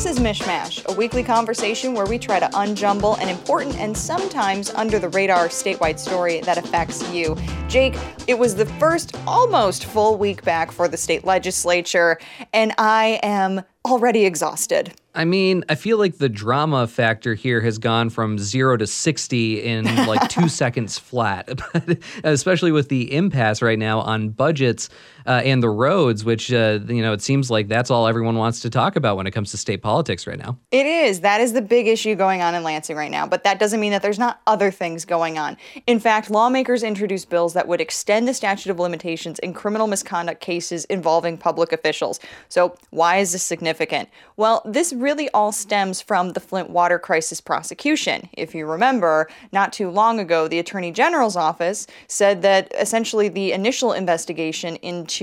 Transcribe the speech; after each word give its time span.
This 0.00 0.16
is 0.16 0.24
MichMash, 0.24 0.86
a 0.86 0.94
weekly 0.94 1.22
conversation 1.22 1.92
where 1.92 2.06
we 2.06 2.18
try 2.18 2.40
to 2.40 2.46
unjumble 2.46 3.18
an 3.20 3.28
important 3.28 3.76
and 3.76 3.94
sometimes 3.94 4.70
under 4.70 4.98
the 4.98 5.10
radar 5.10 5.48
statewide 5.48 5.98
story 5.98 6.40
that 6.40 6.56
affects 6.56 7.06
you. 7.12 7.36
Jake, 7.68 7.98
it 8.26 8.38
was 8.38 8.54
the 8.54 8.64
first 8.64 9.14
almost 9.26 9.84
full 9.84 10.16
week 10.16 10.42
back 10.42 10.72
for 10.72 10.88
the 10.88 10.96
state 10.96 11.24
legislature, 11.24 12.18
and 12.54 12.72
I 12.78 13.20
am 13.22 13.62
already 13.84 14.24
exhausted. 14.24 14.92
I 15.14 15.24
mean, 15.24 15.64
I 15.68 15.74
feel 15.74 15.98
like 15.98 16.18
the 16.18 16.28
drama 16.28 16.86
factor 16.86 17.34
here 17.34 17.60
has 17.60 17.78
gone 17.78 18.10
from 18.10 18.38
zero 18.38 18.76
to 18.76 18.86
60 18.86 19.62
in 19.62 19.84
like 20.06 20.28
two 20.28 20.48
seconds 20.48 20.98
flat, 20.98 21.60
especially 22.24 22.72
with 22.72 22.88
the 22.88 23.12
impasse 23.12 23.60
right 23.60 23.78
now 23.78 24.00
on 24.00 24.30
budgets 24.30 24.88
uh, 25.30 25.40
and 25.44 25.62
the 25.62 25.70
roads, 25.70 26.24
which, 26.24 26.52
uh, 26.52 26.80
you 26.88 27.00
know, 27.00 27.12
it 27.12 27.22
seems 27.22 27.52
like 27.52 27.68
that's 27.68 27.88
all 27.88 28.08
everyone 28.08 28.34
wants 28.34 28.58
to 28.58 28.68
talk 28.68 28.96
about 28.96 29.16
when 29.16 29.28
it 29.28 29.30
comes 29.30 29.52
to 29.52 29.56
state 29.56 29.80
politics 29.80 30.26
right 30.26 30.40
now. 30.40 30.58
It 30.72 30.86
is. 30.86 31.20
That 31.20 31.40
is 31.40 31.52
the 31.52 31.62
big 31.62 31.86
issue 31.86 32.16
going 32.16 32.42
on 32.42 32.56
in 32.56 32.64
Lansing 32.64 32.96
right 32.96 33.12
now, 33.12 33.28
but 33.28 33.44
that 33.44 33.60
doesn't 33.60 33.78
mean 33.78 33.92
that 33.92 34.02
there's 34.02 34.18
not 34.18 34.40
other 34.48 34.72
things 34.72 35.04
going 35.04 35.38
on. 35.38 35.56
In 35.86 36.00
fact, 36.00 36.30
lawmakers 36.30 36.82
introduced 36.82 37.30
bills 37.30 37.54
that 37.54 37.68
would 37.68 37.80
extend 37.80 38.26
the 38.26 38.34
statute 38.34 38.70
of 38.70 38.80
limitations 38.80 39.38
in 39.38 39.54
criminal 39.54 39.86
misconduct 39.86 40.40
cases 40.40 40.84
involving 40.86 41.38
public 41.38 41.70
officials. 41.70 42.18
So, 42.48 42.76
why 42.90 43.18
is 43.18 43.30
this 43.30 43.44
significant? 43.44 44.08
Well, 44.36 44.62
this 44.64 44.92
really 44.92 45.30
all 45.30 45.52
stems 45.52 46.00
from 46.00 46.32
the 46.32 46.40
Flint 46.40 46.70
water 46.70 46.98
crisis 46.98 47.40
prosecution. 47.40 48.28
If 48.32 48.52
you 48.52 48.66
remember, 48.66 49.28
not 49.52 49.72
too 49.72 49.90
long 49.90 50.18
ago, 50.18 50.48
the 50.48 50.58
Attorney 50.58 50.90
General's 50.90 51.36
office 51.36 51.86
said 52.08 52.42
that 52.42 52.72
essentially 52.76 53.28
the 53.28 53.52
initial 53.52 53.92
investigation 53.92 54.74
into 54.76 55.19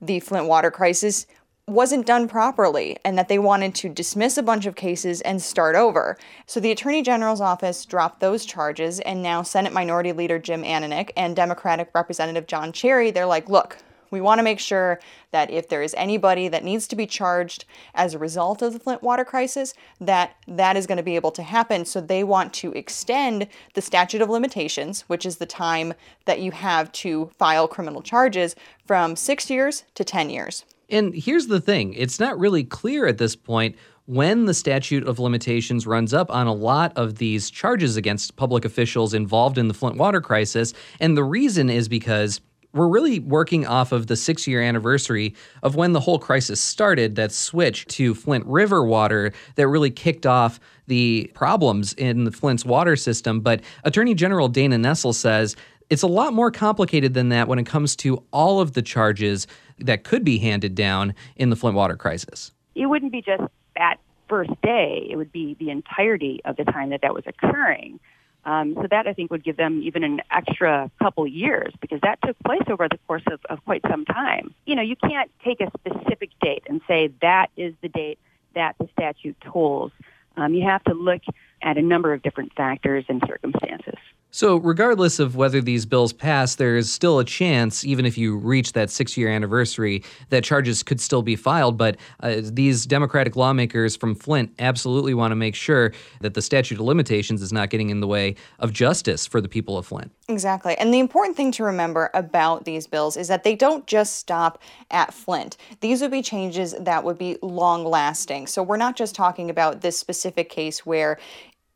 the 0.00 0.20
Flint 0.20 0.46
water 0.46 0.70
crisis 0.70 1.26
wasn't 1.66 2.06
done 2.06 2.28
properly 2.28 2.96
and 3.04 3.16
that 3.16 3.28
they 3.28 3.38
wanted 3.38 3.74
to 3.76 3.88
dismiss 3.88 4.36
a 4.36 4.42
bunch 4.42 4.66
of 4.66 4.74
cases 4.74 5.20
and 5.20 5.40
start 5.40 5.76
over. 5.76 6.18
So 6.46 6.58
the 6.58 6.72
Attorney 6.72 7.02
General's 7.02 7.40
office 7.40 7.84
dropped 7.84 8.20
those 8.20 8.44
charges, 8.44 8.98
and 9.00 9.22
now 9.22 9.42
Senate 9.42 9.72
Minority 9.72 10.12
Leader 10.12 10.38
Jim 10.38 10.64
Ananich 10.64 11.10
and 11.16 11.36
Democratic 11.36 11.90
Representative 11.94 12.46
John 12.46 12.72
Cherry, 12.72 13.10
they're 13.10 13.26
like, 13.26 13.48
look, 13.48 13.78
we 14.10 14.20
want 14.20 14.38
to 14.38 14.42
make 14.42 14.60
sure 14.60 15.00
that 15.30 15.50
if 15.50 15.68
there 15.68 15.82
is 15.82 15.94
anybody 15.96 16.48
that 16.48 16.64
needs 16.64 16.86
to 16.88 16.96
be 16.96 17.06
charged 17.06 17.64
as 17.94 18.14
a 18.14 18.18
result 18.18 18.62
of 18.62 18.72
the 18.72 18.78
Flint 18.78 19.02
water 19.02 19.24
crisis, 19.24 19.74
that 20.00 20.36
that 20.48 20.76
is 20.76 20.86
going 20.86 20.96
to 20.96 21.02
be 21.02 21.16
able 21.16 21.30
to 21.32 21.42
happen. 21.42 21.84
So 21.84 22.00
they 22.00 22.24
want 22.24 22.52
to 22.54 22.72
extend 22.72 23.46
the 23.74 23.82
statute 23.82 24.22
of 24.22 24.30
limitations, 24.30 25.02
which 25.02 25.24
is 25.24 25.36
the 25.36 25.46
time 25.46 25.94
that 26.24 26.40
you 26.40 26.50
have 26.52 26.90
to 26.92 27.30
file 27.38 27.68
criminal 27.68 28.02
charges, 28.02 28.56
from 28.86 29.14
six 29.14 29.48
years 29.50 29.84
to 29.94 30.04
10 30.04 30.30
years. 30.30 30.64
And 30.88 31.14
here's 31.14 31.46
the 31.46 31.60
thing 31.60 31.94
it's 31.94 32.18
not 32.18 32.38
really 32.38 32.64
clear 32.64 33.06
at 33.06 33.18
this 33.18 33.36
point 33.36 33.76
when 34.06 34.46
the 34.46 34.54
statute 34.54 35.06
of 35.06 35.20
limitations 35.20 35.86
runs 35.86 36.12
up 36.12 36.32
on 36.32 36.48
a 36.48 36.52
lot 36.52 36.92
of 36.96 37.18
these 37.18 37.48
charges 37.48 37.96
against 37.96 38.34
public 38.34 38.64
officials 38.64 39.14
involved 39.14 39.56
in 39.56 39.68
the 39.68 39.74
Flint 39.74 39.96
water 39.96 40.20
crisis. 40.20 40.74
And 40.98 41.16
the 41.16 41.22
reason 41.22 41.70
is 41.70 41.88
because 41.88 42.40
we're 42.72 42.88
really 42.88 43.20
working 43.20 43.66
off 43.66 43.92
of 43.92 44.06
the 44.06 44.16
six 44.16 44.46
year 44.46 44.62
anniversary 44.62 45.34
of 45.62 45.74
when 45.74 45.92
the 45.92 46.00
whole 46.00 46.18
crisis 46.18 46.60
started, 46.60 47.16
that 47.16 47.32
switch 47.32 47.86
to 47.86 48.14
Flint 48.14 48.46
River 48.46 48.84
water 48.84 49.32
that 49.56 49.68
really 49.68 49.90
kicked 49.90 50.26
off 50.26 50.60
the 50.86 51.30
problems 51.34 51.92
in 51.94 52.24
the 52.24 52.32
Flint's 52.32 52.64
water 52.64 52.96
system. 52.96 53.40
But 53.40 53.62
Attorney 53.84 54.14
General 54.14 54.48
Dana 54.48 54.76
Nessel 54.76 55.14
says 55.14 55.56
it's 55.88 56.02
a 56.02 56.08
lot 56.08 56.32
more 56.32 56.50
complicated 56.50 57.14
than 57.14 57.30
that 57.30 57.48
when 57.48 57.58
it 57.58 57.66
comes 57.66 57.96
to 57.96 58.22
all 58.32 58.60
of 58.60 58.74
the 58.74 58.82
charges 58.82 59.46
that 59.78 60.04
could 60.04 60.24
be 60.24 60.38
handed 60.38 60.74
down 60.74 61.14
in 61.36 61.50
the 61.50 61.56
Flint 61.56 61.76
water 61.76 61.96
crisis. 61.96 62.52
It 62.74 62.86
wouldn't 62.86 63.12
be 63.12 63.22
just 63.22 63.42
that 63.76 63.96
first 64.28 64.52
day, 64.62 65.08
it 65.10 65.16
would 65.16 65.32
be 65.32 65.56
the 65.58 65.70
entirety 65.70 66.40
of 66.44 66.56
the 66.56 66.64
time 66.64 66.90
that 66.90 67.00
that 67.02 67.12
was 67.12 67.24
occurring. 67.26 67.98
Um, 68.44 68.74
so 68.74 68.86
that 68.90 69.06
I 69.06 69.12
think 69.12 69.30
would 69.30 69.44
give 69.44 69.56
them 69.56 69.82
even 69.82 70.02
an 70.02 70.22
extra 70.30 70.90
couple 70.98 71.26
years 71.26 71.74
because 71.80 72.00
that 72.02 72.18
took 72.24 72.38
place 72.38 72.62
over 72.68 72.88
the 72.88 72.98
course 73.06 73.22
of, 73.30 73.40
of 73.50 73.62
quite 73.64 73.82
some 73.88 74.06
time. 74.06 74.54
You 74.64 74.76
know, 74.76 74.82
you 74.82 74.96
can't 74.96 75.30
take 75.44 75.60
a 75.60 75.70
specific 75.78 76.30
date 76.40 76.62
and 76.66 76.80
say 76.88 77.10
that 77.20 77.50
is 77.56 77.74
the 77.82 77.88
date 77.88 78.18
that 78.54 78.76
the 78.78 78.88
statute 78.92 79.36
tolls. 79.42 79.92
Um, 80.36 80.54
you 80.54 80.64
have 80.64 80.82
to 80.84 80.94
look 80.94 81.20
at 81.62 81.76
a 81.76 81.82
number 81.82 82.14
of 82.14 82.22
different 82.22 82.54
factors 82.54 83.04
and 83.08 83.22
circumstances. 83.26 83.98
So, 84.32 84.56
regardless 84.58 85.18
of 85.18 85.34
whether 85.34 85.60
these 85.60 85.84
bills 85.84 86.12
pass, 86.12 86.54
there 86.54 86.76
is 86.76 86.92
still 86.92 87.18
a 87.18 87.24
chance, 87.24 87.84
even 87.84 88.06
if 88.06 88.16
you 88.16 88.36
reach 88.36 88.74
that 88.74 88.88
six 88.88 89.16
year 89.16 89.28
anniversary, 89.28 90.04
that 90.28 90.44
charges 90.44 90.82
could 90.84 91.00
still 91.00 91.22
be 91.22 91.34
filed. 91.34 91.76
But 91.76 91.96
uh, 92.20 92.36
these 92.42 92.86
Democratic 92.86 93.34
lawmakers 93.34 93.96
from 93.96 94.14
Flint 94.14 94.52
absolutely 94.60 95.14
want 95.14 95.32
to 95.32 95.36
make 95.36 95.56
sure 95.56 95.92
that 96.20 96.34
the 96.34 96.42
statute 96.42 96.76
of 96.76 96.80
limitations 96.82 97.42
is 97.42 97.52
not 97.52 97.70
getting 97.70 97.90
in 97.90 98.00
the 98.00 98.06
way 98.06 98.36
of 98.60 98.72
justice 98.72 99.26
for 99.26 99.40
the 99.40 99.48
people 99.48 99.76
of 99.76 99.86
Flint. 99.86 100.12
Exactly. 100.28 100.76
And 100.78 100.94
the 100.94 101.00
important 101.00 101.36
thing 101.36 101.50
to 101.52 101.64
remember 101.64 102.10
about 102.14 102.64
these 102.64 102.86
bills 102.86 103.16
is 103.16 103.26
that 103.28 103.42
they 103.42 103.56
don't 103.56 103.86
just 103.88 104.16
stop 104.16 104.62
at 104.92 105.12
Flint. 105.12 105.56
These 105.80 106.02
would 106.02 106.12
be 106.12 106.22
changes 106.22 106.74
that 106.78 107.02
would 107.02 107.18
be 107.18 107.36
long 107.42 107.84
lasting. 107.84 108.46
So, 108.46 108.62
we're 108.62 108.76
not 108.76 108.96
just 108.96 109.16
talking 109.16 109.50
about 109.50 109.80
this 109.80 109.98
specific 109.98 110.50
case 110.50 110.86
where 110.86 111.18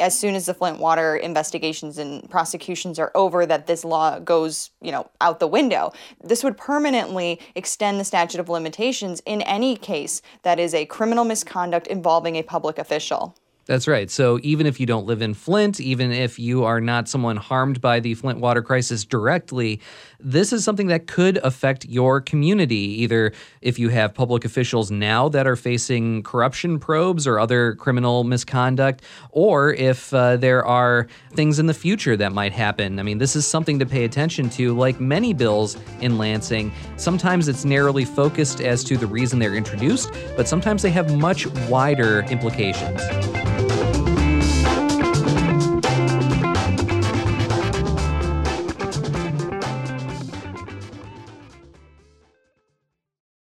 as 0.00 0.18
soon 0.18 0.34
as 0.34 0.46
the 0.46 0.54
Flint 0.54 0.78
water 0.78 1.16
investigations 1.16 1.98
and 1.98 2.28
prosecutions 2.28 2.98
are 2.98 3.12
over 3.14 3.46
that 3.46 3.66
this 3.66 3.84
law 3.84 4.18
goes, 4.18 4.70
you 4.80 4.90
know, 4.90 5.08
out 5.20 5.38
the 5.38 5.46
window. 5.46 5.92
This 6.22 6.42
would 6.42 6.56
permanently 6.56 7.40
extend 7.54 8.00
the 8.00 8.04
statute 8.04 8.40
of 8.40 8.48
limitations 8.48 9.22
in 9.24 9.42
any 9.42 9.76
case 9.76 10.20
that 10.42 10.58
is 10.58 10.74
a 10.74 10.86
criminal 10.86 11.24
misconduct 11.24 11.86
involving 11.86 12.36
a 12.36 12.42
public 12.42 12.78
official. 12.78 13.36
That's 13.66 13.88
right. 13.88 14.10
So 14.10 14.38
even 14.42 14.66
if 14.66 14.78
you 14.78 14.84
don't 14.84 15.06
live 15.06 15.22
in 15.22 15.32
Flint, 15.32 15.80
even 15.80 16.12
if 16.12 16.38
you 16.38 16.64
are 16.64 16.82
not 16.82 17.08
someone 17.08 17.38
harmed 17.38 17.80
by 17.80 17.98
the 17.98 18.14
Flint 18.14 18.38
water 18.38 18.60
crisis 18.60 19.06
directly, 19.06 19.80
this 20.20 20.52
is 20.52 20.62
something 20.62 20.88
that 20.88 21.06
could 21.06 21.38
affect 21.38 21.86
your 21.86 22.20
community. 22.20 23.02
Either 23.02 23.32
if 23.62 23.78
you 23.78 23.88
have 23.88 24.12
public 24.12 24.44
officials 24.44 24.90
now 24.90 25.30
that 25.30 25.46
are 25.46 25.56
facing 25.56 26.22
corruption 26.22 26.78
probes 26.78 27.26
or 27.26 27.40
other 27.40 27.74
criminal 27.76 28.24
misconduct, 28.24 29.02
or 29.30 29.72
if 29.72 30.12
uh, 30.12 30.36
there 30.36 30.62
are 30.64 31.06
things 31.32 31.58
in 31.58 31.64
the 31.64 31.74
future 31.74 32.18
that 32.18 32.32
might 32.32 32.52
happen. 32.52 32.98
I 32.98 33.02
mean, 33.02 33.16
this 33.16 33.34
is 33.34 33.46
something 33.46 33.78
to 33.78 33.86
pay 33.86 34.04
attention 34.04 34.50
to. 34.50 34.76
Like 34.76 35.00
many 35.00 35.32
bills 35.32 35.78
in 36.02 36.18
Lansing, 36.18 36.70
sometimes 36.98 37.48
it's 37.48 37.64
narrowly 37.64 38.04
focused 38.04 38.60
as 38.60 38.84
to 38.84 38.98
the 38.98 39.06
reason 39.06 39.38
they're 39.38 39.56
introduced, 39.56 40.10
but 40.36 40.46
sometimes 40.46 40.82
they 40.82 40.90
have 40.90 41.16
much 41.16 41.46
wider 41.68 42.20
implications. 42.24 43.00